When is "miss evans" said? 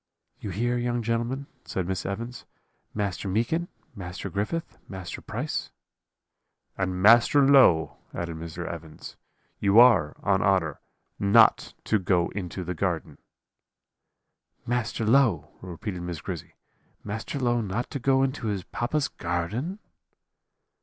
1.87-2.45